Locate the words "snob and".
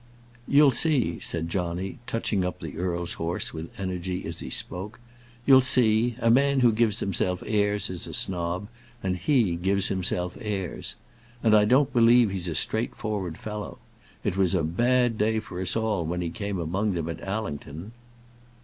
8.15-9.15